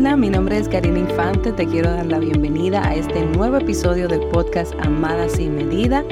[0.00, 1.52] Hola, mi nombre es Karina Infante.
[1.52, 6.02] Te quiero dar la bienvenida a este nuevo episodio del podcast Amada sin medida.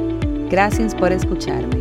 [0.50, 1.78] Gracias por escucharme.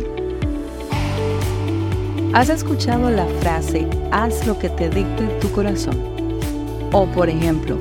[2.32, 5.98] ¿Has escuchado la frase haz lo que te dicte tu corazón?
[6.92, 7.76] O por ejemplo,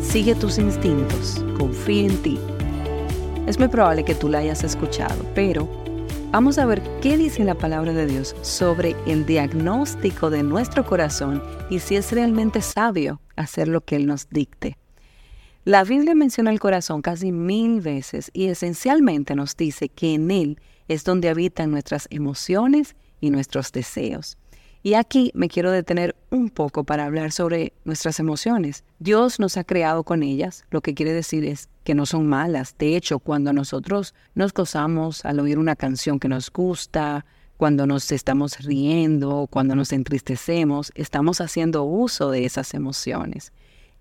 [0.00, 2.38] sigue tus instintos, confía en ti.
[3.46, 5.68] Es muy probable que tú la hayas escuchado, pero
[6.36, 11.42] vamos a ver qué dice la palabra de Dios sobre el diagnóstico de nuestro corazón
[11.70, 14.76] y si es realmente sabio hacer lo que Él nos dicte.
[15.64, 20.60] La Biblia menciona el corazón casi mil veces y esencialmente nos dice que en él
[20.88, 24.36] es donde habitan nuestras emociones y nuestros deseos.
[24.82, 28.84] Y aquí me quiero detener un poco para hablar sobre nuestras emociones.
[28.98, 32.74] Dios nos ha creado con ellas, lo que quiere decir es que no son malas.
[32.78, 37.24] De hecho, cuando nosotros nos gozamos al oír una canción que nos gusta,
[37.56, 43.52] cuando nos estamos riendo, cuando nos entristecemos, estamos haciendo uso de esas emociones.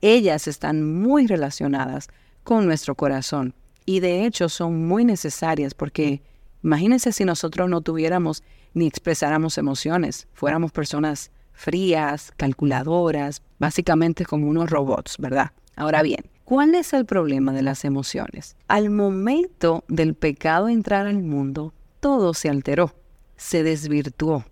[0.02, 2.10] Ellas están muy relacionadas
[2.44, 3.54] con nuestro corazón
[3.86, 6.24] y de hecho son muy necesarias porque
[6.64, 8.42] imagínense si nosotros no tuviéramos
[8.74, 15.52] ni expresáramos emociones, fuéramos personas frías, calculadoras, básicamente como unos robots, ¿verdad?
[15.76, 18.56] Ahora bien, ¿cuál es el problema de las emociones?
[18.68, 22.94] Al momento del pecado entrar al mundo, todo se alteró
[23.38, 24.46] se desvirtuó.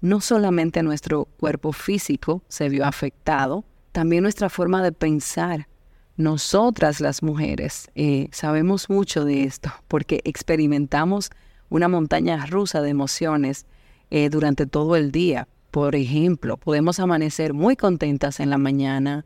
[0.00, 5.68] No solamente nuestro cuerpo físico se vio afectado, también nuestra forma de pensar.
[6.16, 11.30] Nosotras las mujeres eh, sabemos mucho de esto porque experimentamos
[11.70, 13.66] una montaña rusa de emociones
[14.10, 15.48] eh, durante todo el día.
[15.70, 19.24] Por ejemplo, podemos amanecer muy contentas en la mañana,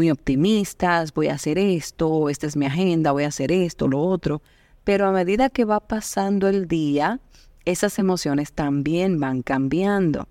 [0.00, 4.00] muy optimistas, voy a hacer esto, esta es mi agenda, voy a hacer esto, lo
[4.00, 4.40] otro.
[4.82, 7.20] Pero a medida que va pasando el día,
[7.66, 10.26] esas emociones también van cambiando.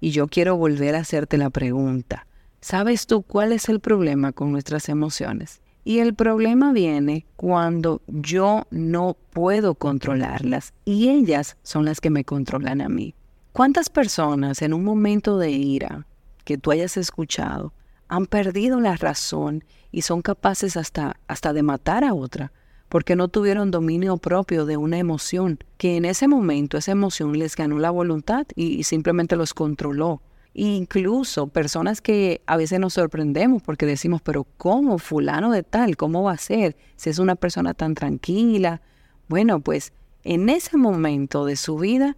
[0.00, 2.28] Y yo quiero volver a hacerte la pregunta.
[2.60, 5.60] ¿Sabes tú cuál es el problema con nuestras emociones?
[5.84, 12.24] Y el problema viene cuando yo no puedo controlarlas y ellas son las que me
[12.24, 13.12] controlan a mí.
[13.52, 16.06] ¿Cuántas personas en un momento de ira
[16.44, 17.72] que tú hayas escuchado
[18.08, 22.52] han perdido la razón y son capaces hasta, hasta de matar a otra
[22.88, 27.54] porque no tuvieron dominio propio de una emoción, que en ese momento esa emoción les
[27.54, 30.22] ganó la voluntad y, simplemente los controló.
[30.54, 35.96] incluso personas que a veces nos sorprendemos porque decimos, pero ¿cómo fulano de tal?
[35.96, 36.76] ¿Cómo va a ser?
[36.96, 38.80] Si es una persona tan tranquila.
[39.28, 39.92] Bueno, pues
[40.24, 42.16] en ese momento de su vida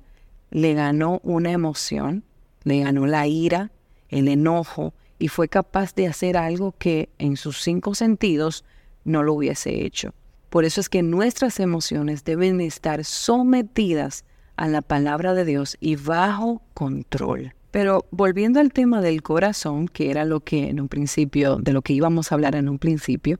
[0.51, 2.25] le ganó una emoción,
[2.63, 3.73] le ganó la ira,
[4.09, 8.65] el enojo, y fue capaz de hacer algo que en sus cinco sentidos
[9.05, 10.13] no lo hubiese hecho.
[10.49, 14.25] Por eso es que nuestras emociones deben estar sometidas
[14.57, 17.55] a la palabra de Dios y bajo control.
[17.71, 21.83] Pero volviendo al tema del corazón, que era lo que en un principio, de lo
[21.83, 23.39] que íbamos a hablar en un principio,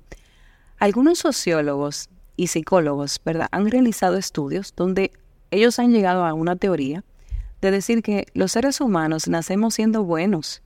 [0.79, 5.13] algunos sociólogos y psicólogos, ¿verdad?, han realizado estudios donde
[5.51, 7.05] ellos han llegado a una teoría
[7.61, 10.63] de decir que los seres humanos nacemos siendo buenos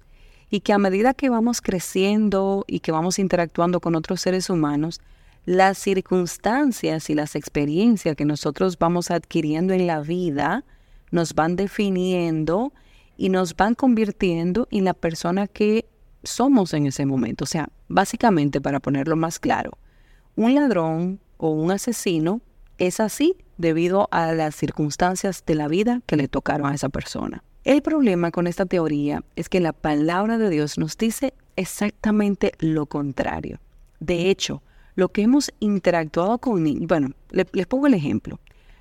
[0.55, 5.01] y que a medida que vamos creciendo y que vamos interactuando con otros seres humanos,
[5.47, 10.63] las circunstancias y las experiencias que nosotros vamos adquiriendo en la vida
[11.11, 12.73] nos van definiendo
[13.17, 15.87] y nos van convirtiendo en la persona que
[16.23, 17.43] somos en ese momento.
[17.43, 19.77] O sea, básicamente, para ponerlo más claro,
[20.37, 22.43] un ladrón o un asesino
[22.79, 27.43] es así debido a las circunstancias de la vida que le tocaron a esa persona.
[27.65, 32.85] El problema con esta teoría es que la palabra de Dios nos dice exactamente lo
[32.85, 33.59] contrario.
[34.01, 34.63] De hecho,
[34.97, 38.39] lo que hemos interactuado con niños, bueno, les pongo el ejemplo.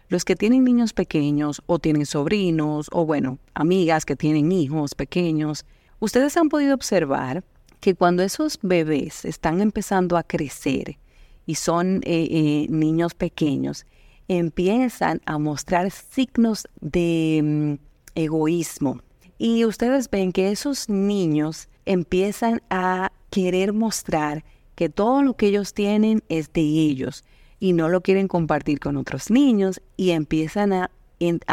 [0.10, 5.66] Los que tienen niños pequeños o tienen sobrinos o bueno, amigas que tienen hijos pequeños,
[6.02, 7.46] ustedes han podido observar
[7.80, 10.98] que cuando esos bebés están empezando a crecer
[11.46, 13.86] y son eh, eh, niños pequeños,
[14.28, 19.02] empiezan a mostrar signos de mm, egoísmo.
[19.38, 24.44] Y ustedes ven que esos niños empiezan a querer mostrar
[24.76, 27.24] que todo lo que ellos tienen es de ellos
[27.60, 30.92] y no lo quieren compartir con otros niños y empiezan a,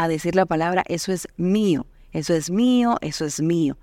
[0.07, 3.77] decir la palabra, eso es mío, eso es mío, eso es mío.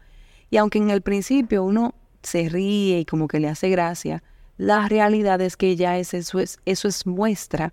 [0.50, 4.22] Y aunque en el principio uno se ríe y como que le hace gracia,
[4.58, 7.72] la realidad es que ya es, eso, es, eso es muestra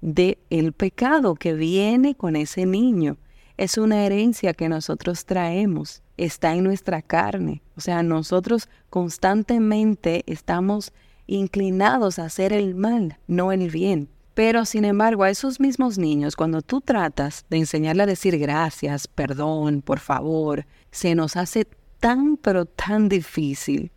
[0.00, 3.16] de el pecado que viene con ese niño.
[3.56, 7.62] Es una herencia que nosotros traemos, está en nuestra carne.
[7.76, 10.92] O sea, nosotros constantemente estamos
[11.26, 14.08] inclinados a hacer el mal, no el bien.
[14.34, 19.08] Pero sin embargo, a esos mismos niños, cuando tú tratas de enseñarle a decir gracias,
[19.08, 21.66] perdón, por favor, se nos hace
[21.98, 23.90] tan pero tan difícil,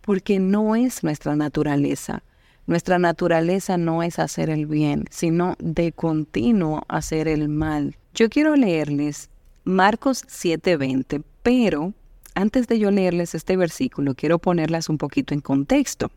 [0.00, 2.22] porque no es nuestra naturaleza.
[2.66, 7.96] Nuestra naturaleza no es hacer el bien, sino de continuo hacer el mal.
[8.14, 9.28] Yo quiero leerles
[9.64, 11.92] Marcos 7:20, pero
[12.34, 16.10] antes de yo leerles este versículo, quiero ponerlas un poquito en contexto.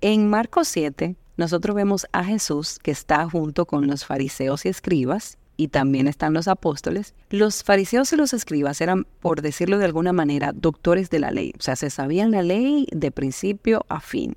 [0.00, 5.36] En Marcos 7, nosotros vemos a Jesús que está junto con los fariseos y escribas,
[5.58, 7.14] y también están los apóstoles.
[7.28, 11.52] Los fariseos y los escribas eran, por decirlo de alguna manera, doctores de la ley,
[11.58, 14.36] o sea, se sabían la ley de principio a fin.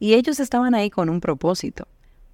[0.00, 1.86] Y ellos estaban ahí con un propósito.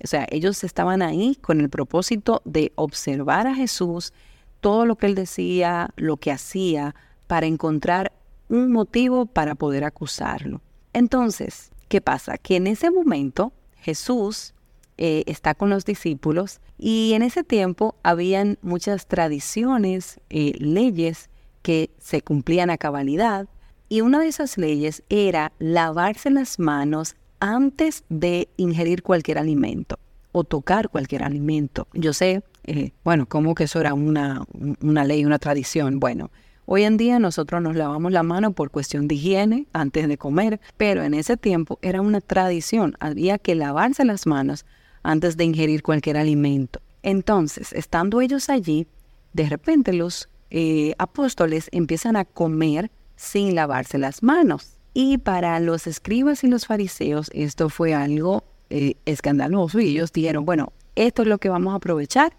[0.03, 4.15] O sea, ellos estaban ahí con el propósito de observar a Jesús,
[4.61, 6.95] todo lo que él decía, lo que hacía,
[7.27, 8.13] para encontrar
[8.49, 10.61] un motivo para poder acusarlo.
[10.93, 12.39] Entonces, ¿qué pasa?
[12.39, 14.55] Que en ese momento Jesús
[14.99, 21.31] eh, está con los discípulos y en ese tiempo habían muchas tradiciones, eh, leyes
[21.63, 23.49] que se cumplían a cabalidad
[23.89, 29.99] y una de esas leyes era lavarse las manos antes de ingerir cualquier alimento
[30.33, 31.89] o tocar cualquier alimento.
[31.95, 34.45] Yo sé, eh, bueno, como que eso era una,
[34.83, 35.99] una ley, una tradición.
[35.99, 36.31] Bueno,
[36.67, 40.61] hoy en día nosotros nos lavamos la mano por cuestión de higiene antes de comer,
[40.77, 42.97] pero en ese tiempo era una tradición.
[43.01, 44.67] Había que lavarse las manos
[45.03, 46.81] antes de ingerir cualquier alimento.
[47.03, 48.87] Entonces, estando ellos allí,
[49.33, 54.76] de repente los eh, apóstoles empiezan a comer sin lavarse las manos.
[54.99, 60.47] Y para los escribas y los fariseos esto fue algo eh, escandaloso y ellos dijeron,
[60.47, 62.33] bueno, esto es lo que vamos a aprovechar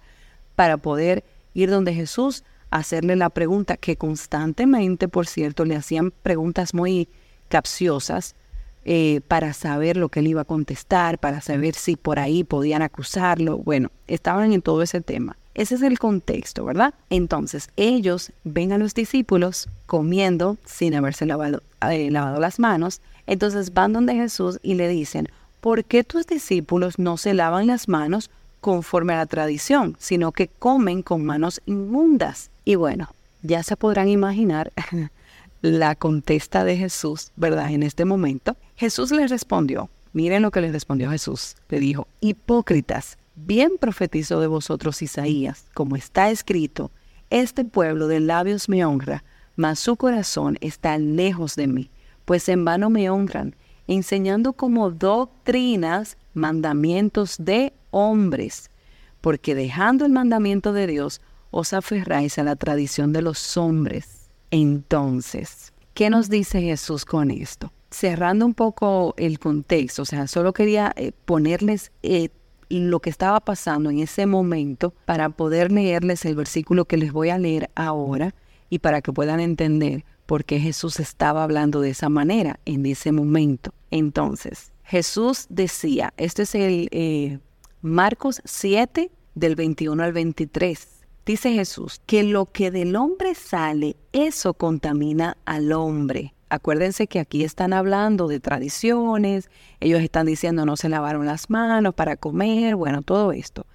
[0.55, 1.23] para poder
[1.53, 7.09] ir donde Jesús, hacerle la pregunta que constantemente, por cierto, le hacían preguntas muy
[7.47, 8.33] capciosas
[8.85, 12.81] eh, para saber lo que él iba a contestar, para saber si por ahí podían
[12.81, 13.59] acusarlo.
[13.59, 15.37] Bueno, estaban en todo ese tema.
[15.57, 16.93] Ese es el contexto, ¿verdad?
[17.09, 23.01] Entonces, ellos ven a los discípulos comiendo sin haberse lavado, eh, lavado las manos.
[23.25, 25.27] Entonces van donde Jesús y le dicen,
[25.59, 28.29] ¿por qué tus discípulos no se lavan las manos
[28.61, 32.51] conforme a la tradición, sino que comen con manos inmundas?
[32.63, 33.09] Y bueno,
[33.41, 34.71] ya se podrán imaginar
[35.63, 37.71] la contesta de Jesús, ¿verdad?
[37.71, 43.17] En este momento, Jesús les respondió, miren lo que les respondió Jesús, le dijo, hipócritas,
[43.39, 46.89] Bien profetizó de vosotros Isaías, como está escrito,
[47.29, 49.23] este pueblo de labios me honra,
[49.55, 51.91] mas su corazón está lejos de mí,
[52.25, 53.55] pues en vano me honran,
[53.85, 58.71] enseñando como doctrinas mandamientos de hombres,
[59.21, 64.31] porque dejando el mandamiento de Dios, os aferráis a la tradición de los hombres.
[64.49, 67.71] Entonces, ¿qué nos dice Jesús con esto?
[67.91, 72.29] Cerrando un poco el contexto, o sea, solo quería eh, ponerles eh,
[72.69, 77.29] lo que estaba pasando en ese momento para poder leerles el versículo que les voy
[77.29, 78.35] a leer ahora
[78.69, 83.11] y para que puedan entender por qué Jesús estaba hablando de esa manera en ese
[83.11, 83.73] momento.
[83.91, 87.39] Entonces, Jesús decía, este es el eh,
[87.81, 90.87] Marcos 7 del 21 al 23.
[91.25, 96.33] Dice Jesús que lo que del hombre sale, eso contamina al hombre.
[96.49, 99.49] Acuérdense que aquí están hablando de tradiciones,
[99.79, 103.65] ellos están diciendo no se lavaron las manos para comer, bueno, todo esto.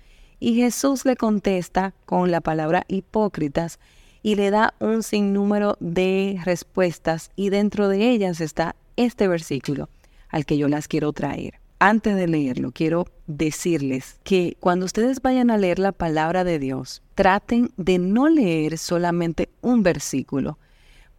[0.41, 3.79] Y Jesús le contesta con la palabra hipócritas
[4.23, 9.89] y le da un sinnúmero de respuestas y dentro de ellas está este versículo
[10.29, 11.61] al que yo las quiero traer.
[11.79, 17.03] Antes de leerlo, quiero decirles que cuando ustedes vayan a leer la palabra de Dios,
[17.17, 20.59] traten de no leer solamente un versículo,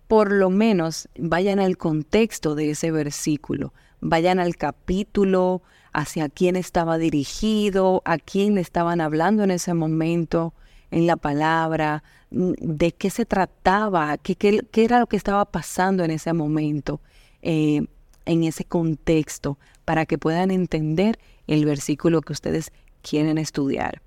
[0.08, 5.62] por lo menos vayan al contexto de ese versículo, vayan al capítulo,
[5.94, 10.54] hacia quién estaba dirigido, a quién le estaban hablando en ese momento,
[10.92, 16.04] en la palabra, mm, de qué se trataba, qué, qué, era lo que estaba pasando
[16.04, 17.00] en ese momento,
[17.42, 17.86] eh,
[18.26, 24.03] en ese contexto, para que puedan entender el versículo que ustedes quieren estudiar.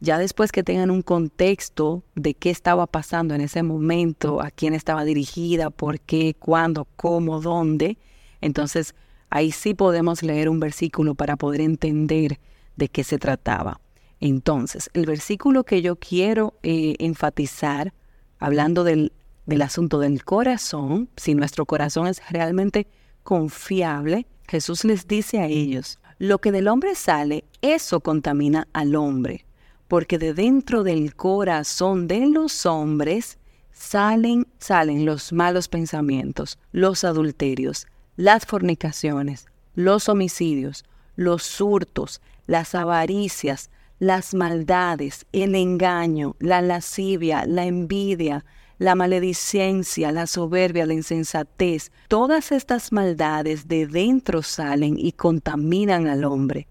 [0.00, 4.72] Ya después que tengan un contexto de qué estaba pasando en ese momento, a quién
[4.72, 7.98] estaba dirigida, por qué, cuándo, cómo, dónde,
[8.40, 8.94] entonces
[9.28, 12.38] ahí sí podemos leer un versículo para poder entender
[12.76, 13.80] de qué se trataba.
[14.20, 17.92] Entonces, el versículo que yo quiero eh, enfatizar,
[18.38, 19.12] hablando del,
[19.46, 22.86] del asunto del corazón, si nuestro corazón es realmente
[23.24, 29.47] confiable, Jesús les dice a ellos, lo que del hombre sale, eso contamina al hombre
[29.88, 33.38] porque de dentro del corazón de los hombres
[33.72, 40.84] salen, salen los malos pensamientos, los adulterios, las fornicaciones, los homicidios,
[41.16, 48.44] los hurtos, las avaricias, las maldades, el engaño, la lascivia, la envidia,
[48.78, 56.24] la maledicencia, la soberbia, la insensatez, todas estas maldades de dentro salen y contaminan al
[56.24, 56.68] hombre.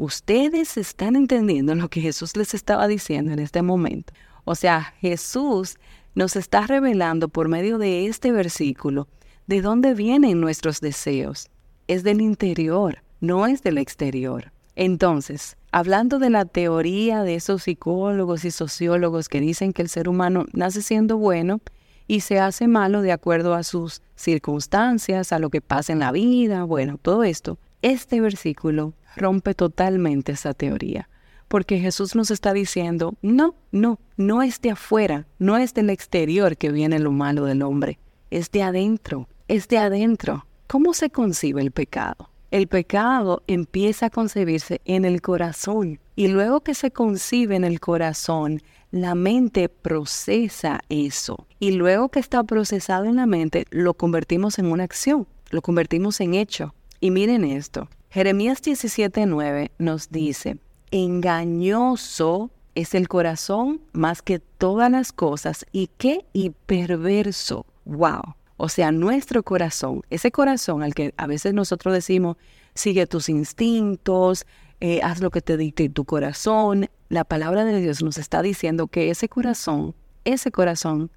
[0.00, 4.14] Ustedes están entendiendo lo que Jesús les estaba diciendo en este momento.
[4.46, 5.76] O sea, Jesús
[6.14, 9.08] nos está revelando por medio de este versículo
[9.46, 11.50] de dónde vienen nuestros deseos.
[11.86, 14.52] Es del interior, no es del exterior.
[14.74, 20.08] Entonces, hablando de la teoría de esos psicólogos y sociólogos que dicen que el ser
[20.08, 21.60] humano nace siendo bueno
[22.06, 26.10] y se hace malo de acuerdo a sus circunstancias, a lo que pasa en la
[26.10, 31.08] vida, bueno, todo esto, este versículo rompe totalmente esa teoría.
[31.48, 36.56] Porque Jesús nos está diciendo, no, no, no es de afuera, no es del exterior
[36.56, 37.98] que viene lo malo del hombre,
[38.30, 40.46] es de adentro, es de adentro.
[40.68, 42.30] ¿Cómo se concibe el pecado?
[42.52, 47.80] El pecado empieza a concebirse en el corazón y luego que se concibe en el
[47.80, 54.58] corazón, la mente procesa eso y luego que está procesado en la mente, lo convertimos
[54.58, 56.74] en una acción, lo convertimos en hecho.
[57.00, 60.58] Y miren esto, Jeremías 17:9 nos dice,
[60.90, 67.66] engañoso es el corazón más que todas las cosas y qué y perverso.
[67.84, 68.34] Wow.
[68.56, 72.36] O sea, nuestro corazón, ese corazón al que a veces nosotros decimos,
[72.74, 74.44] sigue tus instintos,
[74.80, 76.90] eh, haz lo que te dicte tu corazón.
[77.10, 81.12] La palabra de Dios nos está diciendo que ese corazón, ese corazón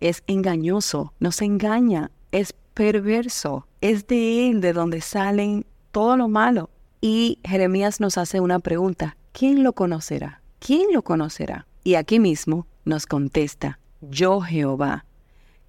[0.00, 6.70] es engañoso, nos engaña, es perverso, es de él de donde salen todo lo malo.
[7.00, 10.42] Y Jeremías nos hace una pregunta, ¿quién lo conocerá?
[10.58, 11.66] ¿Quién lo conocerá?
[11.84, 15.04] Y aquí mismo nos contesta, yo Jehová,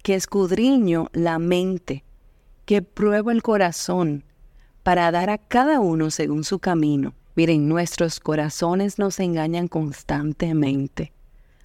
[0.02, 2.04] que escudriño la mente,
[2.64, 4.24] que pruebo el corazón,
[4.82, 7.14] para dar a cada uno según su camino.
[7.36, 11.12] Miren, nuestros corazones nos engañan constantemente,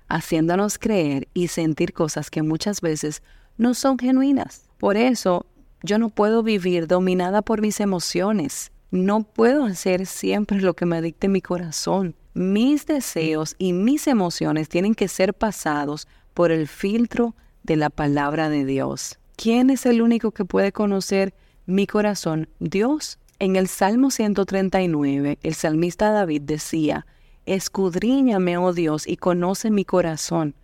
[0.07, 3.23] haciéndonos creer y sentir cosas que muchas veces
[3.57, 4.69] no son genuinas.
[4.77, 5.45] Por eso,
[5.85, 8.71] yo no puedo vivir dominada por mis emociones.
[8.91, 12.15] No puedo hacer siempre lo que me dicte mi corazón.
[12.33, 18.49] Mis deseos y mis emociones tienen que ser pasados por el filtro de la palabra
[18.49, 19.19] de Dios.
[19.35, 21.33] ¿Quién es el único que puede conocer
[21.65, 22.49] mi corazón?
[22.59, 23.19] Dios.
[23.37, 27.05] En el Salmo 139, el salmista David decía,
[27.45, 30.55] Escudriñame, oh Dios, y conoce mi corazón.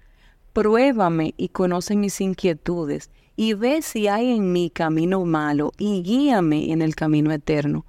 [0.54, 3.10] Pruébame y conoce mis inquietudes,
[3.42, 7.88] y ve si hay en mí camino malo, y guíame en el camino eterno.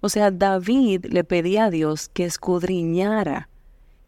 [0.00, 3.50] O sea, David le pedía a Dios que escudriñara,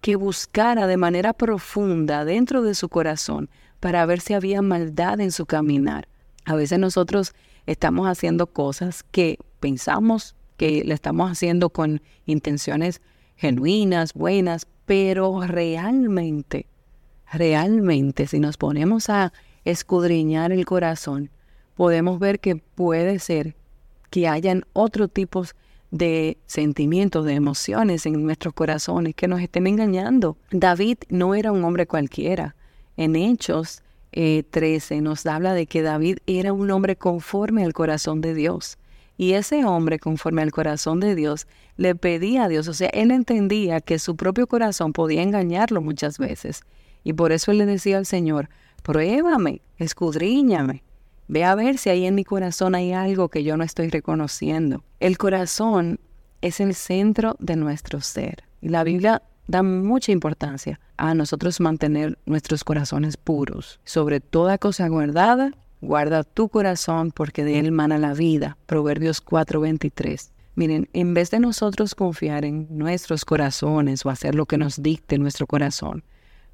[0.00, 5.32] que buscara de manera profunda dentro de su corazón para ver si había maldad en
[5.32, 6.08] su caminar.
[6.46, 7.34] A veces nosotros
[7.66, 13.02] estamos haciendo cosas que pensamos que le estamos haciendo con intenciones
[13.36, 16.64] genuinas, buenas, pero realmente,
[17.30, 19.34] realmente, si nos ponemos a
[19.66, 21.28] escudriñar el corazón,
[21.74, 23.54] podemos ver que puede ser
[24.10, 25.54] que hayan otro tipos
[25.90, 30.36] de sentimientos, de emociones en nuestros corazones que nos estén engañando.
[30.50, 32.54] David no era un hombre cualquiera.
[32.96, 33.82] En Hechos
[34.12, 38.78] 13 eh, nos habla de que David era un hombre conforme al corazón de Dios.
[39.18, 41.46] Y ese hombre, conforme al corazón de Dios,
[41.76, 46.18] le pedía a Dios, o sea, él entendía que su propio corazón podía engañarlo muchas
[46.18, 46.62] veces.
[47.02, 48.48] Y por eso él le decía al Señor,
[48.86, 50.84] pruébame, escudriñame,
[51.28, 54.84] Ve a ver si ahí en mi corazón hay algo que yo no estoy reconociendo.
[55.00, 55.98] El corazón
[56.40, 58.44] es el centro de nuestro ser.
[58.60, 63.80] Y la Biblia da mucha importancia a nosotros mantener nuestros corazones puros.
[63.84, 65.50] Sobre toda cosa guardada,
[65.80, 68.56] guarda tu corazón porque de él mana la vida.
[68.66, 70.30] Proverbios 4:23.
[70.54, 75.18] Miren, en vez de nosotros confiar en nuestros corazones o hacer lo que nos dicte
[75.18, 76.04] nuestro corazón,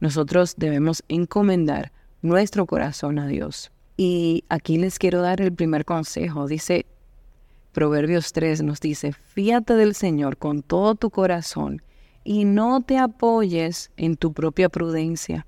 [0.00, 3.70] nosotros debemos encomendar nuestro corazón a Dios.
[3.96, 6.46] Y aquí les quiero dar el primer consejo.
[6.46, 6.86] Dice,
[7.72, 11.82] Proverbios 3 nos dice, fíate del Señor con todo tu corazón
[12.24, 15.46] y no te apoyes en tu propia prudencia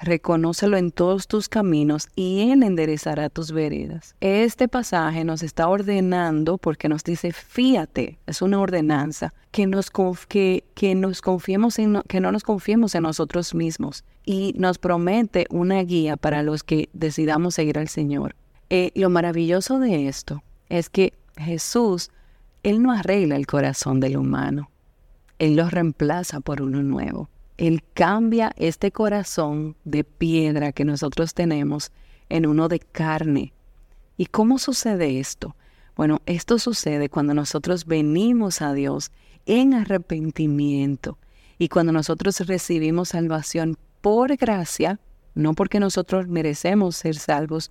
[0.00, 4.14] reconócelo en todos tus caminos y Él enderezará tus veredas.
[4.20, 9.90] Este pasaje nos está ordenando porque nos dice, fíate, es una ordenanza, que nos,
[10.28, 15.46] que, que nos confiemos en, que no nos confiemos en nosotros mismos y nos promete
[15.50, 18.34] una guía para los que decidamos seguir al Señor.
[18.68, 22.10] Eh, lo maravilloso de esto es que Jesús,
[22.62, 24.70] Él no arregla el corazón del humano,
[25.38, 27.28] Él lo reemplaza por uno nuevo.
[27.56, 31.90] Él cambia este corazón de piedra que nosotros tenemos
[32.28, 33.54] en uno de carne.
[34.18, 35.56] ¿Y cómo sucede esto?
[35.96, 39.10] Bueno, esto sucede cuando nosotros venimos a Dios
[39.46, 41.18] en arrepentimiento
[41.58, 45.00] y cuando nosotros recibimos salvación por gracia,
[45.34, 47.70] no porque nosotros merecemos ser salvos,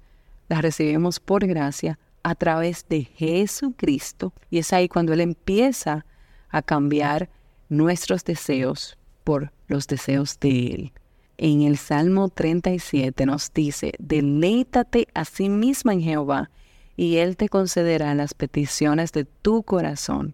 [0.49, 4.33] la recibimos por gracia a través de Jesucristo.
[4.49, 6.05] Y es ahí cuando Él empieza
[6.49, 7.29] a cambiar
[7.69, 10.93] nuestros deseos por los deseos de Él.
[11.37, 16.49] En el Salmo 37 nos dice, deleítate a sí misma en Jehová,
[16.95, 20.33] y Él te concederá las peticiones de tu corazón.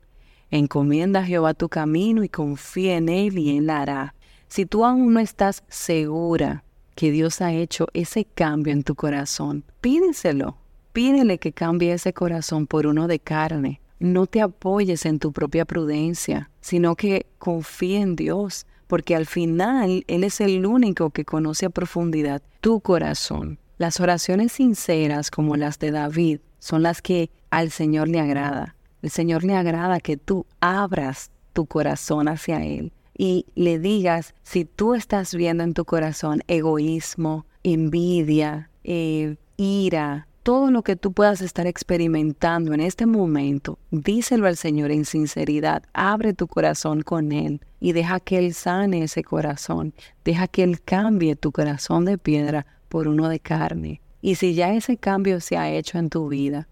[0.51, 4.13] Encomienda a Jehová tu camino y confía en Él y Él hará.
[4.47, 9.63] Si tú aún no estás segura que Dios ha hecho ese cambio en tu corazón,
[9.79, 10.57] pídeselo.
[10.93, 13.79] Pídele que cambie ese corazón por uno de carne.
[13.99, 20.03] No te apoyes en tu propia prudencia, sino que confíe en Dios, porque al final
[20.07, 23.57] Él es el único que conoce a profundidad tu corazón.
[23.77, 28.75] Las oraciones sinceras como las de David son las que al Señor le agrada.
[29.01, 34.65] El Señor le agrada que tú abras tu corazón hacia Él y le digas si
[34.65, 41.41] tú estás viendo en tu corazón egoísmo, envidia, eh, ira, todo lo que tú puedas
[41.41, 47.61] estar experimentando en este momento, díselo al Señor en sinceridad, abre tu corazón con Él
[47.79, 49.93] y deja que Él sane ese corazón,
[50.25, 54.01] deja que Él cambie tu corazón de piedra por uno de carne.
[54.21, 56.67] Y si ya ese cambio se ha hecho en tu vida,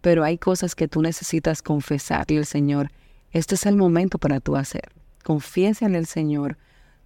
[0.00, 2.90] pero hay cosas que tú necesitas confesarle al Señor.
[3.32, 4.90] Este es el momento para tú hacer.
[5.24, 6.56] Confiésale al Señor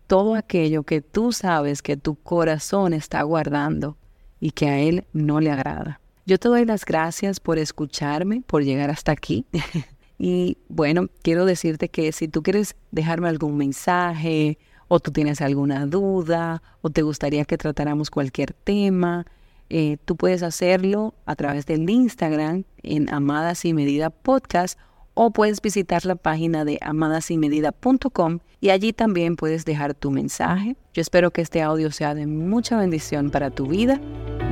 [0.07, 3.97] todo aquello que tú sabes que tu corazón está guardando
[4.41, 6.02] y que a Él no le agrada.
[6.25, 9.45] Yo te doy las gracias por escucharme, por llegar hasta aquí.
[10.19, 15.87] y bueno, quiero decirte que si tú quieres dejarme algún mensaje o tú tienes alguna
[15.87, 19.27] duda o te gustaría que tratáramos cualquier tema,
[19.69, 24.79] eh, tú puedes hacerlo a través del Instagram en Amadas y Medida Podcast
[25.15, 30.77] o puedes visitar la página de amadasimedida.com y allí también puedes dejar tu mensaje.
[30.95, 34.01] Yo espero que este audio sea de mucha bendición para tu vida.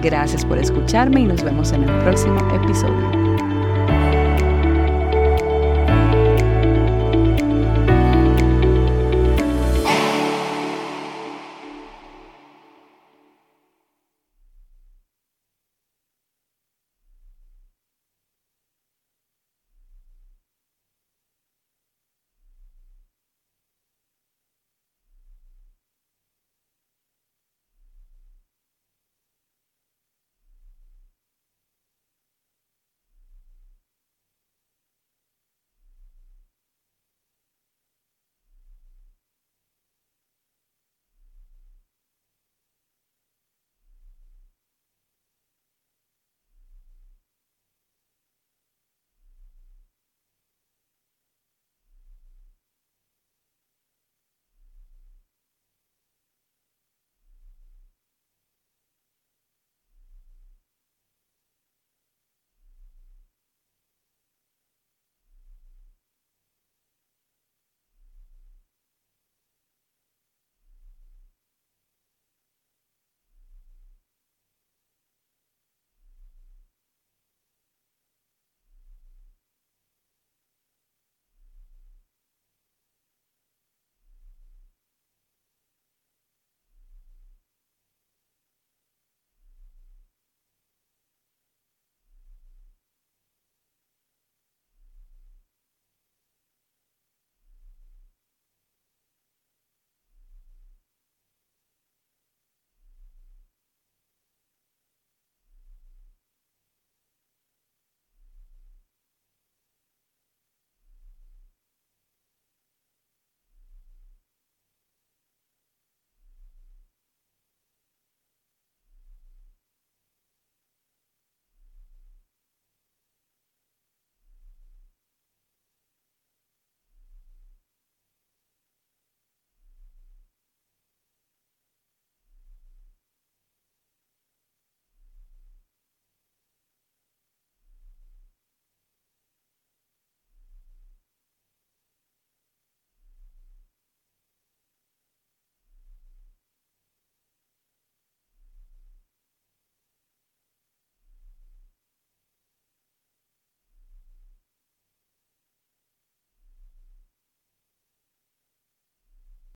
[0.03, 3.20] Gracias por escucharme y nos vemos en el próximo episodio.